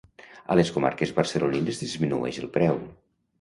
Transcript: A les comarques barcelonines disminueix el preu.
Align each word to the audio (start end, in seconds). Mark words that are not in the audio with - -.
A 0.53 0.55
les 0.59 0.71
comarques 0.77 1.13
barcelonines 1.19 1.83
disminueix 1.83 2.41
el 2.45 2.51
preu. 2.57 2.81